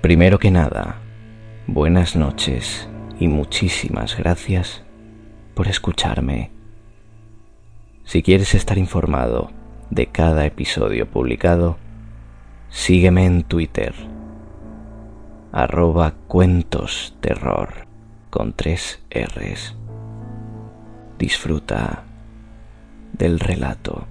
[0.00, 0.96] Primero que nada,
[1.66, 4.82] buenas noches y muchísimas gracias
[5.54, 6.52] por escucharme.
[8.04, 9.50] Si quieres estar informado
[9.90, 11.76] de cada episodio publicado,
[12.70, 13.92] sígueme en Twitter,
[15.52, 17.86] arroba cuentos terror
[18.30, 19.76] con tres R's.
[21.18, 22.04] Disfruta
[23.12, 24.06] del relato.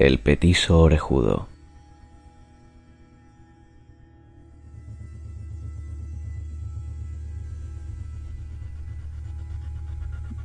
[0.00, 1.46] El petiso orejudo.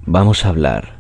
[0.05, 0.99] Vamos a hablar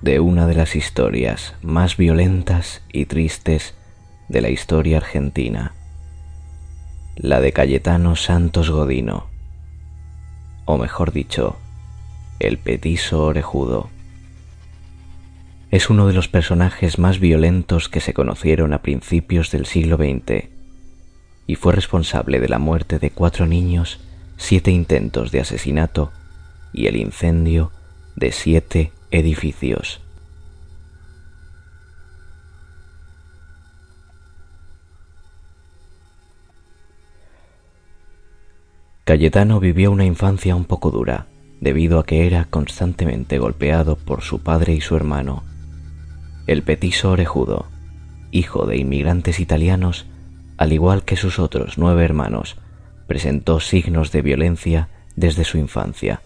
[0.00, 3.74] de una de las historias más violentas y tristes
[4.30, 5.74] de la historia argentina,
[7.14, 9.26] la de Cayetano Santos Godino,
[10.64, 11.58] o mejor dicho,
[12.38, 13.90] el petiso orejudo
[15.70, 20.48] es uno de los personajes más violentos que se conocieron a principios del siglo XX
[21.46, 24.00] y fue responsable de la muerte de cuatro niños,
[24.36, 26.12] siete intentos de asesinato
[26.72, 27.70] y el incendio
[28.16, 30.00] de siete edificios.
[39.04, 41.26] Cayetano vivió una infancia un poco dura,
[41.60, 45.42] debido a que era constantemente golpeado por su padre y su hermano,
[46.50, 47.66] el petiso orejudo,
[48.32, 50.06] hijo de inmigrantes italianos,
[50.56, 52.56] al igual que sus otros nueve hermanos,
[53.06, 56.22] presentó signos de violencia desde su infancia,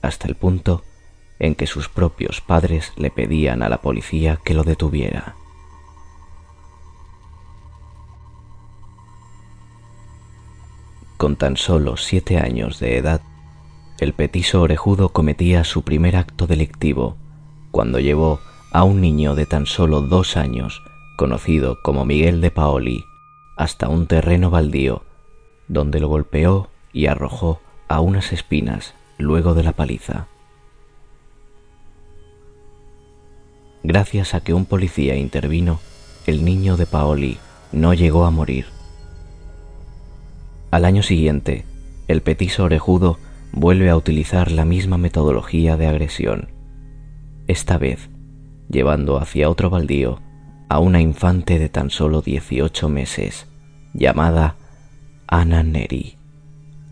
[0.00, 0.82] hasta el punto
[1.38, 5.34] en que sus propios padres le pedían a la policía que lo detuviera.
[11.18, 13.20] Con tan solo siete años de edad,
[14.00, 17.18] el petiso orejudo cometía su primer acto delictivo
[17.72, 18.40] cuando llevó
[18.74, 20.82] a un niño de tan solo dos años,
[21.16, 23.04] conocido como Miguel de Paoli,
[23.56, 25.04] hasta un terreno baldío,
[25.68, 30.26] donde lo golpeó y arrojó a unas espinas luego de la paliza.
[33.84, 35.78] Gracias a que un policía intervino,
[36.26, 37.38] el niño de Paoli
[37.70, 38.66] no llegó a morir.
[40.72, 41.64] Al año siguiente,
[42.08, 43.18] el petiso orejudo
[43.52, 46.48] vuelve a utilizar la misma metodología de agresión.
[47.46, 48.10] Esta vez
[48.68, 50.20] llevando hacia otro baldío
[50.68, 53.46] a una infante de tan solo 18 meses,
[53.92, 54.56] llamada
[55.26, 56.16] Ana Neri,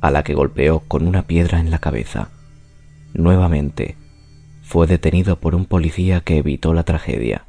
[0.00, 2.28] a la que golpeó con una piedra en la cabeza.
[3.14, 3.96] Nuevamente,
[4.62, 7.46] fue detenido por un policía que evitó la tragedia.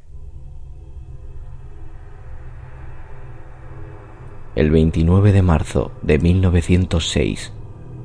[4.56, 7.54] El 29 de marzo de 1906,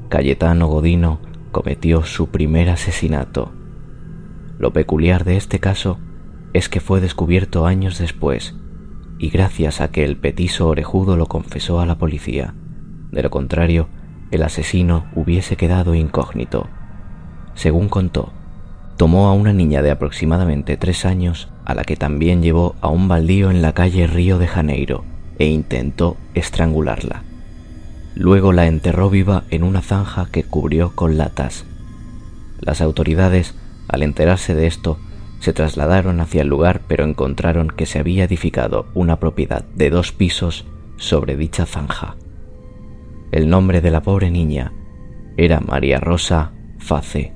[0.09, 1.21] Cayetano Godino
[1.53, 3.53] cometió su primer asesinato.
[4.59, 5.99] Lo peculiar de este caso
[6.53, 8.55] es que fue descubierto años después
[9.19, 12.55] y gracias a que el petiso orejudo lo confesó a la policía.
[13.11, 13.89] De lo contrario,
[14.31, 16.69] el asesino hubiese quedado incógnito.
[17.55, 18.33] Según contó,
[18.97, 23.09] tomó a una niña de aproximadamente tres años a la que también llevó a un
[23.09, 25.05] baldío en la calle Río de Janeiro
[25.39, 27.23] e intentó estrangularla.
[28.15, 31.65] Luego la enterró viva en una zanja que cubrió con latas.
[32.61, 33.55] Las autoridades,
[33.87, 34.99] al enterarse de esto,
[35.41, 40.13] se trasladaron hacia el lugar pero encontraron que se había edificado una propiedad de dos
[40.13, 40.67] pisos
[40.97, 42.17] sobre dicha zanja.
[43.31, 44.73] El nombre de la pobre niña
[45.37, 47.33] era María Rosa Face,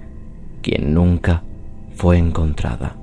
[0.62, 1.42] quien nunca
[1.94, 2.96] fue encontrada.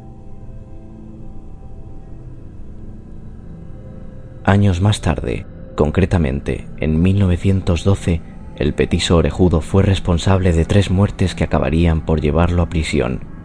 [4.44, 5.46] Años más tarde,
[5.76, 8.22] concretamente en 1912,
[8.56, 13.39] el petiso orejudo fue responsable de tres muertes que acabarían por llevarlo a prisión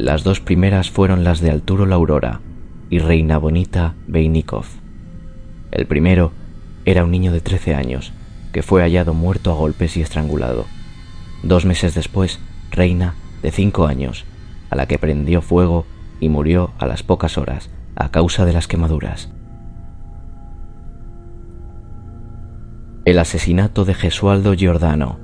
[0.00, 2.40] las dos primeras fueron las de Arturo Laurora
[2.88, 4.64] y Reina Bonita Beinikov.
[5.70, 6.32] El primero
[6.86, 8.14] era un niño de 13 años
[8.52, 10.64] que fue hallado muerto a golpes y estrangulado.
[11.42, 14.24] Dos meses después, Reina, de 5 años,
[14.70, 15.84] a la que prendió fuego
[16.18, 19.30] y murió a las pocas horas a causa de las quemaduras.
[23.04, 25.18] El asesinato de Gesualdo Giordano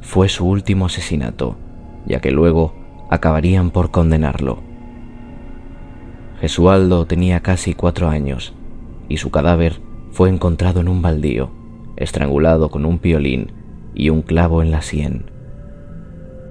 [0.00, 1.56] fue su último asesinato,
[2.06, 2.83] ya que luego
[3.14, 4.62] acabarían por condenarlo.
[6.40, 8.54] Gesualdo tenía casi cuatro años
[9.08, 9.80] y su cadáver
[10.10, 11.50] fue encontrado en un baldío,
[11.96, 13.52] estrangulado con un piolín
[13.94, 15.30] y un clavo en la sien.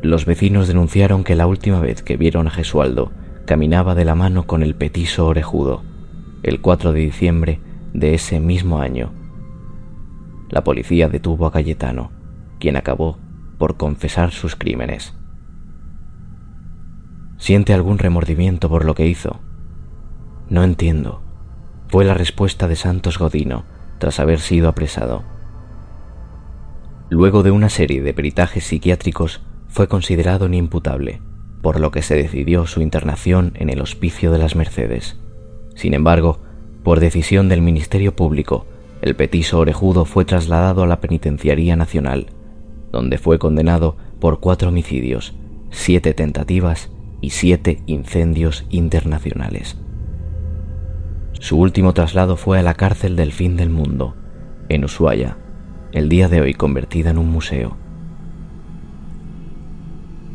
[0.01, 3.11] Los vecinos denunciaron que la última vez que vieron a Gesualdo
[3.45, 5.83] caminaba de la mano con el petiso orejudo,
[6.43, 7.59] el 4 de diciembre
[7.93, 9.11] de ese mismo año.
[10.49, 12.11] La policía detuvo a Cayetano,
[12.59, 13.17] quien acabó
[13.57, 15.13] por confesar sus crímenes.
[17.43, 19.41] ¿Siente algún remordimiento por lo que hizo?
[20.47, 21.21] No entiendo,
[21.89, 23.65] fue la respuesta de Santos Godino
[23.97, 25.23] tras haber sido apresado.
[27.09, 31.19] Luego de una serie de peritajes psiquiátricos, fue considerado inimputable,
[31.61, 35.19] por lo que se decidió su internación en el Hospicio de las Mercedes.
[35.75, 36.39] Sin embargo,
[36.81, 38.67] por decisión del Ministerio Público,
[39.01, 42.27] el petiso orejudo fue trasladado a la Penitenciaría Nacional,
[42.93, 45.33] donde fue condenado por cuatro homicidios,
[45.71, 46.89] siete tentativas
[47.23, 49.77] y siete incendios internacionales.
[51.39, 54.13] Su último traslado fue a la cárcel del fin del mundo,
[54.67, 55.37] en Ushuaia,
[55.93, 57.77] el día de hoy convertida en un museo.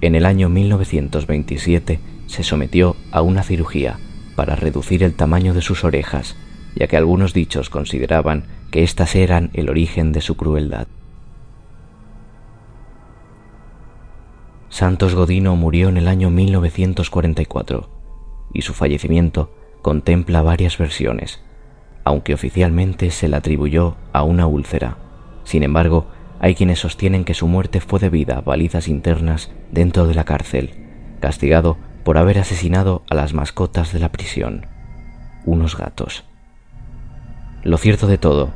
[0.01, 3.99] En el año 1927 se sometió a una cirugía
[4.35, 6.37] para reducir el tamaño de sus orejas,
[6.75, 10.87] ya que algunos dichos consideraban que éstas eran el origen de su crueldad.
[14.79, 17.91] Santos Godino murió en el año 1944
[18.55, 19.53] y su fallecimiento
[19.83, 21.43] contempla varias versiones,
[22.05, 24.99] aunque oficialmente se le atribuyó a una úlcera.
[25.43, 26.07] Sin embargo,
[26.39, 30.71] hay quienes sostienen que su muerte fue debida a palizas internas dentro de la cárcel,
[31.19, 34.67] castigado por haber asesinado a las mascotas de la prisión,
[35.45, 36.23] unos gatos.
[37.65, 38.51] Lo cierto de todo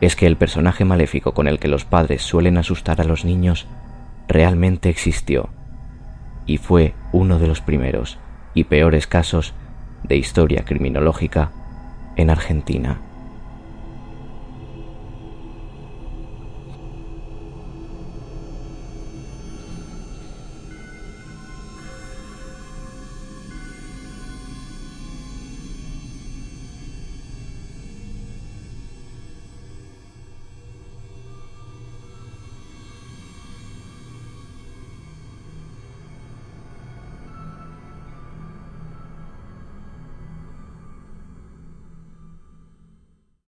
[0.00, 3.66] es que el personaje maléfico con el que los padres suelen asustar a los niños
[4.26, 5.50] realmente existió
[6.46, 8.18] y fue uno de los primeros
[8.54, 9.52] y peores casos
[10.02, 11.52] de historia criminológica
[12.16, 13.00] en Argentina.